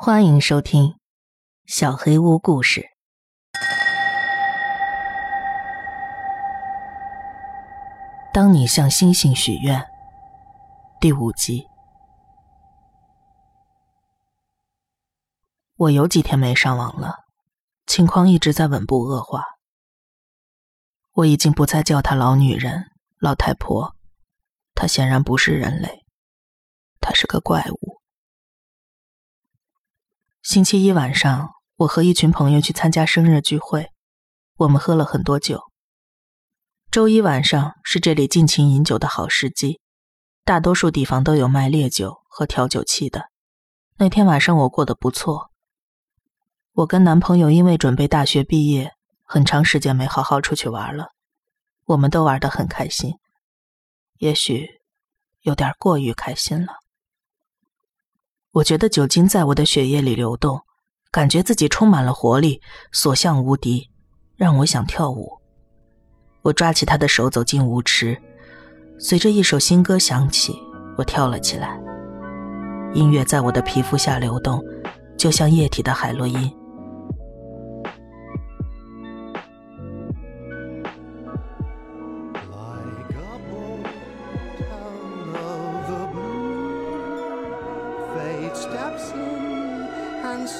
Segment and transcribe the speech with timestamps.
[0.00, 0.84] 欢迎收听
[1.66, 2.82] 《小黑屋故事》
[8.32, 9.84] 当你向星星许愿
[11.00, 11.66] 第五集。
[15.74, 17.16] 我有几天没上网了，
[17.84, 19.42] 情况一直在稳步恶化。
[21.14, 22.84] 我已经不再叫她老女人、
[23.18, 23.96] 老太婆，
[24.76, 26.06] 她显然不是人类，
[27.00, 27.98] 她是个怪物。
[30.48, 33.90] 星期一晚上，我和一群朋友去参加生日聚会，
[34.56, 35.60] 我们喝了很多酒。
[36.90, 39.78] 周一晚上是这里尽情饮酒的好时机，
[40.46, 43.28] 大多数地方都有卖烈酒和调酒器的。
[43.98, 45.50] 那天晚上我过得不错。
[46.72, 51.08] 我跟男朋友因为准备大学毕业，很长时间没好好出去玩了，
[51.84, 53.18] 我们都玩得很开心，
[54.16, 54.80] 也许
[55.42, 56.72] 有点过于开心了。
[58.58, 60.60] 我觉得酒精在我的血液里流动，
[61.12, 63.88] 感觉自己充满了活力，所向无敌，
[64.36, 65.30] 让我想跳舞。
[66.42, 68.20] 我抓起他的手走进舞池，
[68.98, 70.58] 随着一首新歌响起，
[70.96, 71.80] 我跳了起来。
[72.94, 74.60] 音乐在我的皮肤下流动，
[75.16, 76.52] 就像液体的海洛因。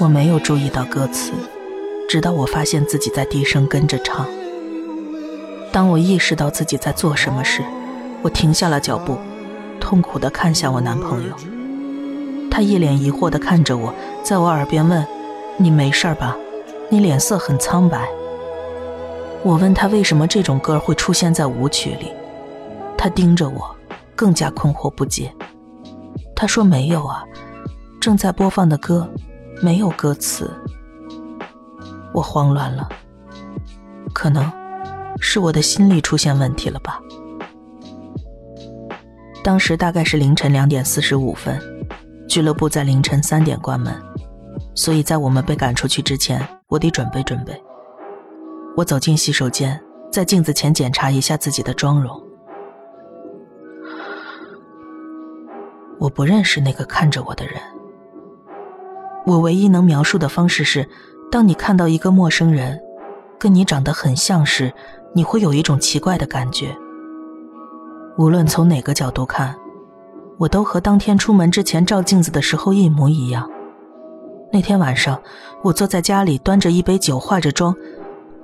[0.00, 1.32] 我没有注意到歌词，
[2.08, 4.24] 直到我发现自己在低声跟着唱。
[5.72, 7.64] 当我意识到自己在做什么时，
[8.22, 9.18] 我停下了脚步，
[9.80, 11.34] 痛苦地看向我男朋友。
[12.48, 15.04] 他一脸疑惑地看着我，在我耳边问
[15.58, 16.36] ：“你没事吧？
[16.88, 18.08] 你脸色很苍白。”
[19.42, 22.12] 我问他为什么这种歌会出现在舞曲里，
[22.96, 23.76] 他盯着我，
[24.14, 25.32] 更加困惑不解。
[26.36, 27.24] 他说：“没有啊，
[28.00, 29.08] 正在播放的歌。”
[29.60, 30.50] 没有歌词，
[32.12, 32.88] 我慌乱了。
[34.14, 34.50] 可能
[35.20, 37.00] 是我的心理出现问题了吧。
[39.42, 41.60] 当时大概是凌晨两点四十五分，
[42.28, 43.94] 俱乐部在凌晨三点关门，
[44.74, 47.60] 所以在我们被赶出去之前，我得准备准备。
[48.76, 49.80] 我走进洗手间，
[50.12, 52.20] 在镜子前检查一下自己的妆容。
[55.98, 57.54] 我不认识那个看着我的人。
[59.26, 60.88] 我唯一能描述的方式是，
[61.30, 62.80] 当你看到一个陌生人，
[63.38, 64.72] 跟你长得很像时，
[65.14, 66.74] 你会有一种奇怪的感觉。
[68.16, 69.54] 无论从哪个角度看，
[70.38, 73.48] 我都和当天出门之前照镜子的时候一模一样。
[74.50, 75.20] 那天晚上，
[75.62, 77.74] 我坐在家里端着一杯酒，化着妆，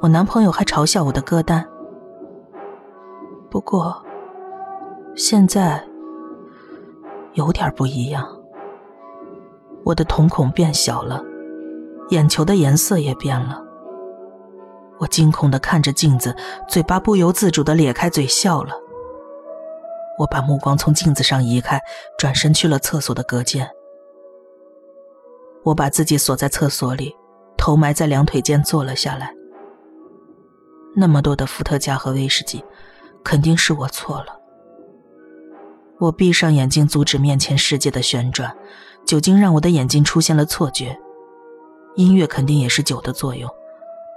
[0.00, 1.66] 我男朋友还嘲笑我的歌单。
[3.50, 4.04] 不过，
[5.16, 5.82] 现在
[7.32, 8.26] 有点不一样。
[9.84, 11.22] 我的瞳孔变小了，
[12.08, 13.62] 眼球的颜色也变了。
[14.98, 16.34] 我惊恐的看着镜子，
[16.68, 18.72] 嘴巴不由自主的咧开嘴笑了。
[20.18, 21.80] 我把目光从镜子上移开，
[22.16, 23.68] 转身去了厕所的隔间。
[25.64, 27.14] 我把自己锁在厕所里，
[27.56, 29.34] 头埋在两腿间坐了下来。
[30.96, 32.64] 那么多的伏特加和威士忌，
[33.24, 34.38] 肯定是我错了。
[35.98, 38.56] 我闭上眼睛，阻止面前世界的旋转。
[39.06, 40.98] 酒精让我的眼睛出现了错觉，
[41.94, 43.50] 音乐肯定也是酒的作用，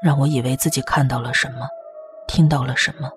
[0.01, 1.67] 让我以为自己看到了什么，
[2.27, 3.09] 听到了什么。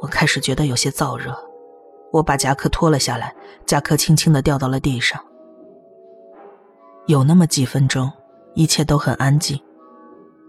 [0.00, 1.36] 我开始觉得有些燥热，
[2.10, 3.34] 我把夹克脱了下来，
[3.66, 5.22] 夹克轻轻的掉到了地上。
[7.06, 8.10] 有那么几分钟，
[8.54, 9.60] 一切都很安静，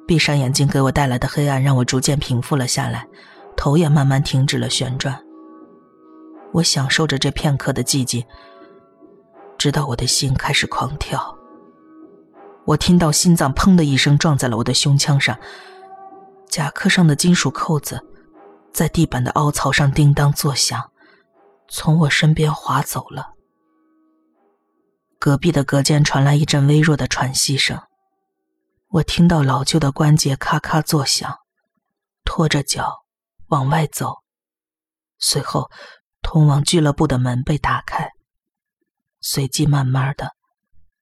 [0.07, 3.05] 闭上眼睛给我带来的黑暗让我逐渐平复了下来，
[3.57, 5.21] 头也慢慢停止了旋转。
[6.53, 8.23] 我享受着这片刻的寂静。
[9.61, 11.37] 直到我的心开始狂跳，
[12.65, 15.39] 我听到心脏砰的一声撞在了我的胸腔上，
[16.49, 18.03] 夹克上的金属扣子
[18.73, 20.89] 在地板的凹槽上叮当作响，
[21.67, 23.35] 从我身边滑走了。
[25.19, 27.79] 隔壁的隔间传来一阵微弱的喘息声，
[28.87, 31.37] 我听到老旧的关节咔咔作响，
[32.25, 33.03] 拖着脚
[33.49, 34.23] 往外走，
[35.19, 35.69] 随后
[36.23, 38.09] 通往俱乐部的门被打开。
[39.21, 40.33] 随即，慢慢的、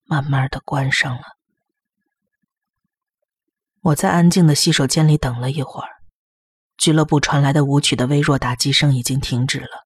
[0.04, 1.22] 慢慢的关上了。
[3.82, 5.90] 我在安静的洗手间里等了一会儿，
[6.78, 9.86] 俱乐部传来的舞曲的微弱打击声已经停止了，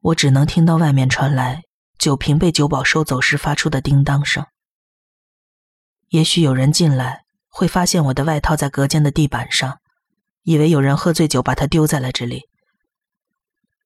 [0.00, 1.62] 我只能听到外面传来
[1.98, 4.46] 酒瓶被酒保收走时发出的叮当声。
[6.10, 9.80] 也许有人进来会发现我的外套在隔间的地板上，
[10.42, 12.42] 以为有人喝醉酒把它丢在了这里。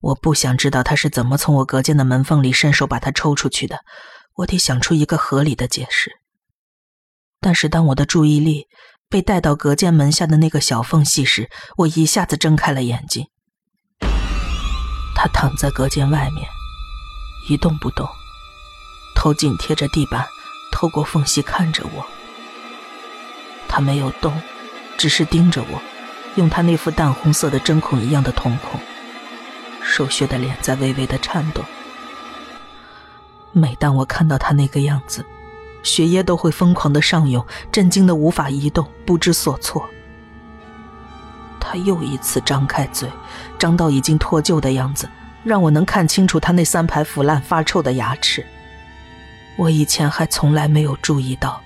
[0.00, 3.80] 我不想知道他是怎么从我隔间的门缝里伸手把它抽出去的，
[4.36, 6.12] 我得想出一个合理的解释。
[7.40, 8.66] 但是当我的注意力
[9.08, 13.26] 被带到隔间门下的那个小缝隙时，我一下子睁开了眼睛。
[15.14, 16.48] 他躺在隔间外面，
[17.48, 18.08] 一动不动，
[19.16, 20.24] 头紧贴着地板，
[20.70, 22.06] 透过缝隙看着我。
[23.66, 24.40] 他没有动，
[24.96, 25.82] 只是盯着我，
[26.36, 28.80] 用他那副淡红色的针孔一样的瞳孔，
[29.88, 31.64] 瘦削的脸在微微的颤动。
[33.52, 35.24] 每当我看到他那个样子，
[35.82, 39.88] 血液都会疯狂的上涌，震惊的无法移动，不知所措。
[41.58, 43.10] 他又一次张开嘴，
[43.58, 45.08] 张到已经脱臼的样子，
[45.42, 48.46] 让我能看清楚他那三排腐烂发臭的牙齿。
[49.56, 51.60] 我以前还从来没有注意到，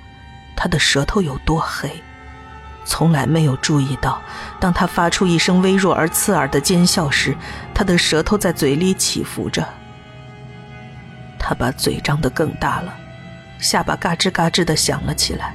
[0.56, 2.02] 他的舌头有多黑，
[2.84, 4.20] 从来没有注意到，
[4.58, 7.36] 当他发出一声微弱而刺耳的尖笑时，
[7.72, 9.66] 他的舌头在嘴里起伏着。
[11.38, 12.94] 他把嘴张得更大了，
[13.58, 15.54] 下巴嘎吱嘎吱地响了起来。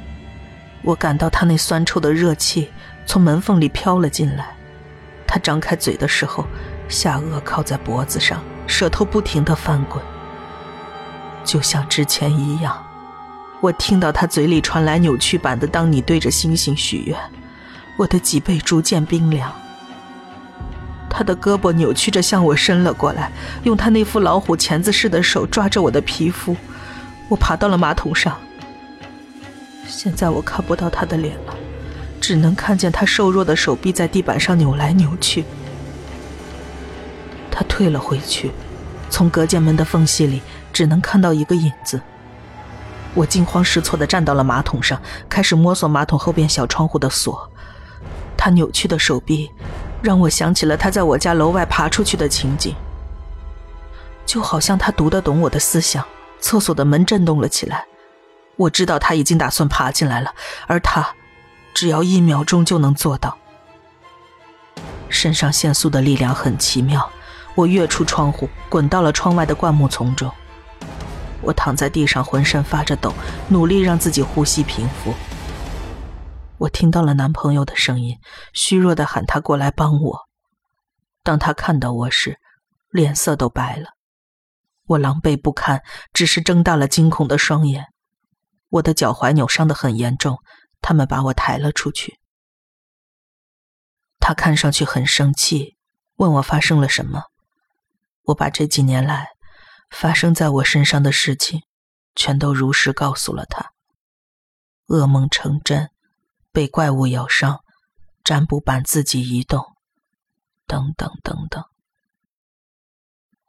[0.81, 2.71] 我感到他那酸臭的热气。
[3.09, 4.49] 从门缝里飘了进来，
[5.25, 6.45] 他张开嘴的时候，
[6.89, 10.03] 下颚靠在脖子上，舌头不停地翻滚，
[11.45, 12.86] 就像之前一样。
[13.59, 17.17] 我听到他嘴里传来扭曲版的“当你对着星星许愿”，
[17.97, 19.51] 我的脊背逐渐冰凉。
[21.09, 23.31] 他的胳膊扭曲着向我伸了过来，
[23.63, 26.55] 用他那副老虎钳子似的手抓着我的皮肤。
[27.29, 28.37] 我爬到了马桶上，
[29.87, 31.55] 现在我看不到他的脸了。
[32.19, 35.45] 只能看见他瘦弱的手臂在地板上扭来扭去。
[37.49, 38.51] 他退了回去，
[39.09, 40.41] 从隔间门的缝隙里
[40.73, 42.01] 只能看到一个影子。
[43.17, 47.51] 我惊慌失措地站到了马桶上，开始摸索马桶后边小窗户的锁。
[48.37, 49.51] 他扭曲的手臂
[50.03, 52.75] 让我想起了他在我家楼外爬出去的情景，
[54.23, 56.05] 就好像他读得懂我的思想。
[56.39, 57.85] 厕所的门震动了起来，
[58.55, 60.31] 我知道他已经打算爬进来了，
[60.67, 61.07] 而他。
[61.73, 63.37] 只要一秒钟就能做到。
[65.09, 67.07] 肾上腺素的力量很奇妙，
[67.55, 70.31] 我跃出窗户，滚到了窗外的灌木丛中。
[71.41, 73.13] 我躺在地上，浑身发着抖，
[73.49, 75.13] 努力让自己呼吸平复。
[76.57, 78.17] 我听到了男朋友的声音，
[78.53, 80.19] 虚弱的喊他过来帮我。
[81.23, 82.39] 当他看到我时，
[82.89, 83.89] 脸色都白了。
[84.85, 87.87] 我狼狈不堪，只是睁大了惊恐的双眼。
[88.69, 90.37] 我的脚踝扭伤的很严重。
[90.79, 92.19] 他们把我抬了出去。
[94.19, 95.75] 他看上去很生气，
[96.17, 97.23] 问我发生了什么。
[98.25, 99.29] 我把这几年来
[99.89, 101.63] 发生在我身上的事情
[102.15, 103.71] 全都如实告诉了他。
[104.87, 105.89] 噩梦成真，
[106.51, 107.63] 被怪物咬伤，
[108.23, 109.75] 占卜板自己移动，
[110.65, 111.63] 等等等等。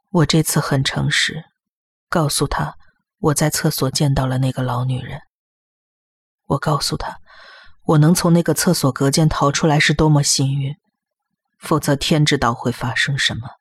[0.09, 1.45] 我这次很诚实，
[2.09, 2.75] 告诉他
[3.19, 5.21] 我在厕所见到了那个老女人。
[6.45, 7.19] 我告诉他，
[7.83, 10.75] 我能从那个厕所隔间逃出来是多么幸运，
[11.59, 13.58] 否则天知道会发生什么。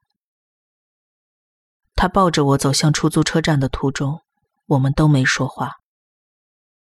[2.00, 4.22] 他抱着我走向出租车站的途中，
[4.66, 5.78] 我们都没说话。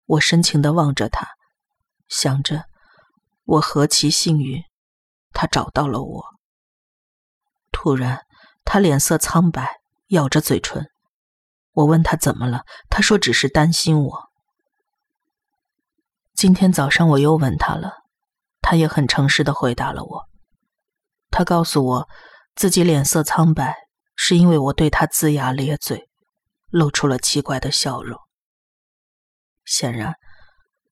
[0.07, 1.27] 我深情的望着他，
[2.07, 2.67] 想着
[3.45, 4.62] 我何其幸运，
[5.33, 6.25] 他找到了我。
[7.73, 8.25] 突然，
[8.65, 9.81] 他脸色苍白，
[10.11, 10.89] 咬着嘴唇。
[11.73, 14.31] 我问他怎么了，他说只是担心我。
[16.35, 17.95] 今天早上我又问他了，
[18.61, 20.29] 他也很诚实的回答了我。
[21.33, 22.09] 他告诉我，
[22.55, 23.76] 自己脸色苍白，
[24.23, 26.11] 是因为我对他龇牙咧嘴，
[26.69, 28.21] 露出了奇怪的笑容。
[29.65, 30.12] 显然，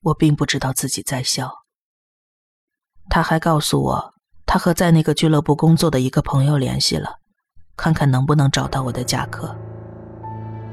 [0.00, 1.52] 我并不知道自己在笑。
[3.10, 4.14] 他还告诉我，
[4.46, 7.16] 他和在那个俱乐部工作的一个朋友联系了，
[7.76, 9.54] 看看能不能找到我的夹克。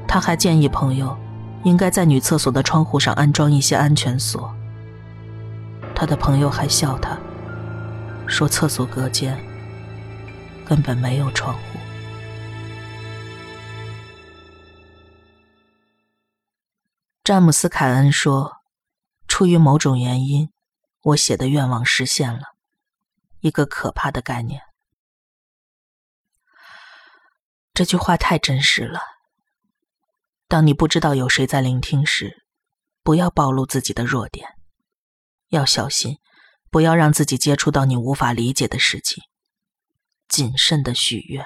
[0.08, 1.14] 他还建议朋友，
[1.62, 4.50] 应该在女厕所的窗户上安装一些安全锁。
[5.94, 7.18] 他的朋友还笑他，
[8.26, 9.38] 说厕所隔间
[10.64, 11.75] 根本没有窗户。
[17.26, 18.58] 詹姆斯·凯恩说
[19.26, 20.52] ：“出于某种原因，
[21.02, 22.54] 我写的愿望实现了，
[23.40, 24.62] 一个可怕的概念。”
[27.74, 29.00] 这句话太真实了。
[30.46, 32.46] 当你不知道有谁在聆听时，
[33.02, 34.50] 不要暴露自己的弱点。
[35.48, 36.18] 要小心，
[36.70, 39.24] 不要让自己接触到你无法理解的事情。
[40.28, 41.44] 谨慎的许愿。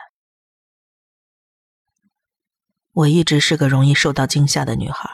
[2.92, 5.08] 我一直是个容易受到惊吓的女孩，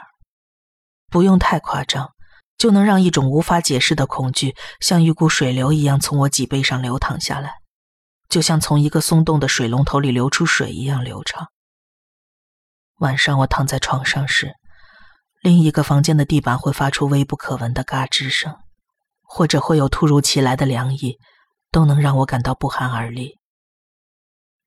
[1.09, 2.11] 不用太夸张，
[2.57, 7.55] 就能让一种无法解释的恐惧像一股水流一样从我脊背上流淌下来，
[8.27, 11.47] 就像从一个松动的水龙头里流出水一样流畅。
[12.99, 14.55] 晚上我躺在床上时，
[15.41, 18.55] 另一个房间的地板会发出微不可闻的嘎吱声，
[19.21, 21.19] 或者会有突如其来的凉意，
[21.71, 23.37] 都能让我感到不寒而栗。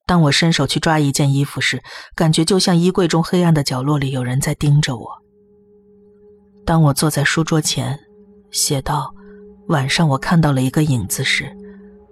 [0.06, 1.82] 当我伸手去抓一件衣服时，
[2.14, 5.22] 感觉就像衣柜中黑暗的角落里有人在盯着我。
[6.70, 7.98] 当我坐在书桌前，
[8.52, 9.12] 写到
[9.66, 11.50] 晚上我看到了一个影子时，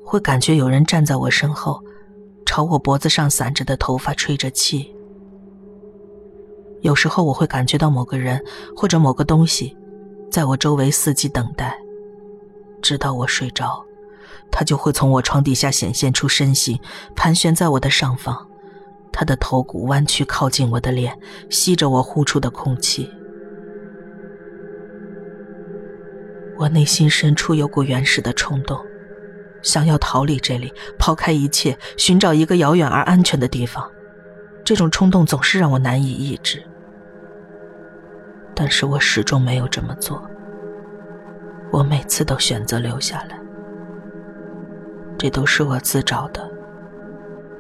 [0.05, 1.81] 会感觉有人站在我身后，
[2.45, 4.93] 朝我脖子上散着的头发吹着气。
[6.81, 9.77] 有时候我会感觉到某个人或者某个东西，
[10.29, 11.79] 在我周围伺机等待，
[12.83, 13.81] 直到我睡着。
[14.51, 16.77] 他就会从我床底下显现出身形，
[17.15, 18.49] 盘旋在我的上方，
[19.13, 21.17] 他的头骨弯曲靠近我的脸，
[21.49, 23.09] 吸着我呼出的空气。
[26.59, 28.79] 我内心深处有股原始的冲动，
[29.63, 33.89] 想要逃离这里，抛开一切，寻找一个遥远而安全的地方。
[34.65, 36.63] 这种冲动总是让我难以抑制，
[38.55, 40.23] 但是我始终没有这么做。
[41.71, 43.39] 我每次都选择留下来。
[45.17, 46.51] 这都是我自找的，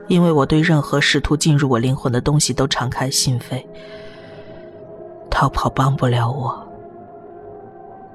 [0.08, 3.64] 因为我对任何试图进入我灵魂的东西都敞开心扉。
[5.30, 6.67] 逃跑帮不了我，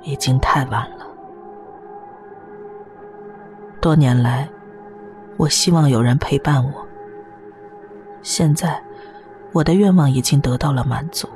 [0.04, 1.08] 已经太晚了。
[3.82, 4.48] 多年来，
[5.38, 6.86] 我希望有人陪伴我。
[8.22, 8.82] 现在，
[9.52, 11.28] 我的愿望已经得到了满足，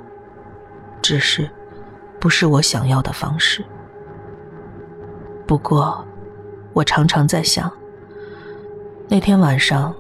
[1.02, 1.50] 只是
[2.20, 3.66] 不是我想要的方式。
[5.46, 6.06] 不过，
[6.74, 7.72] 我常常在想。
[9.10, 9.94] 那天晚上，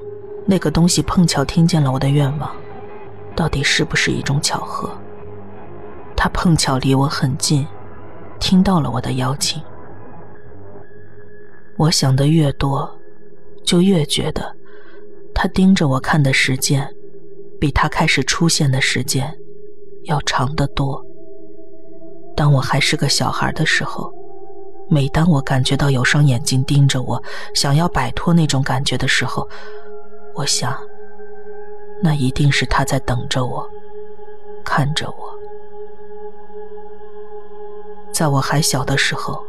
[0.45, 2.49] 那个东西碰巧听见了我的愿望，
[3.35, 4.89] 到底是不是一种巧合？
[6.15, 7.67] 他碰巧离我很近，
[8.39, 9.61] 听到了我的邀请。
[11.77, 12.89] 我想的越多，
[13.63, 14.55] 就越觉得，
[15.33, 16.87] 他盯着我看的时间，
[17.59, 19.31] 比他开始出现的时间
[20.05, 21.03] 要长得多。
[22.35, 24.13] 当我还是个小孩的时候。
[24.89, 27.21] 每当我感觉到有双眼睛盯着我，
[27.53, 29.45] 想要摆脱那种感觉的时候，
[30.33, 30.73] 我想，
[32.01, 33.69] 那一定是他在等着我，
[34.63, 35.36] 看着我。
[38.17, 39.45] 在我还小的时候，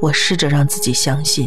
[0.00, 1.46] 我试着让自己相信，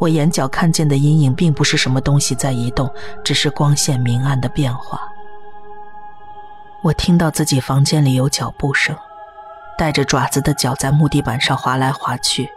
[0.00, 5.00] 我眼角看见的阴影并不是什么东西在移动，只是光线明暗的变化。
[6.82, 8.96] 我听到自己房间里有脚步声，
[9.78, 12.50] 带着爪子的脚在木地板上滑来滑去。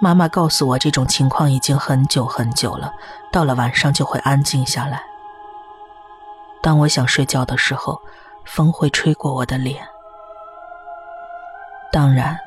[0.00, 2.92] 妈妈告诉我，这种情况已经很久很久了，
[3.30, 5.00] 到了晚上就会安静下来。
[6.60, 8.02] 当我想睡觉的时候，
[8.44, 9.91] 风会吹过我的脸。
[11.92, 12.38] 当然，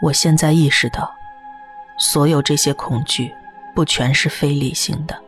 [0.00, 1.12] 我现在意识到，
[1.98, 3.34] 所有这些恐惧
[3.74, 5.20] 不全是非理性的。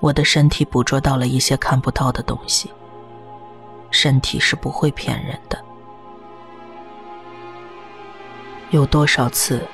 [0.00, 2.72] 我的身体捕捉到了一些看不到的东西。
[3.92, 5.56] 身体是不会骗人的。
[8.70, 9.64] 有多少次？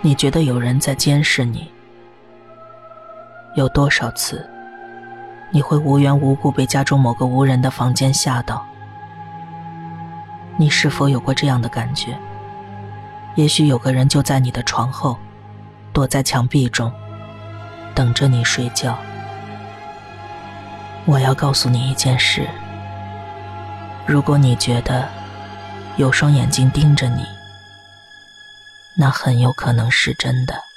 [0.00, 1.70] 你觉得有人在监视你？
[3.54, 4.48] 有多少次，
[5.52, 8.66] 你会无缘无故被家中某个无人的房间吓到？
[10.56, 12.18] 你是否有过这样的感觉？
[13.36, 15.16] 也许有个人就在你的床后，
[15.92, 16.92] 躲在墙壁中，
[17.94, 18.98] 等着你睡觉。
[21.06, 22.46] 我要告诉你一件事：
[24.06, 25.08] 如果你觉得
[25.96, 27.24] 有双眼睛盯着你，
[28.96, 30.69] 那很有可能是真的。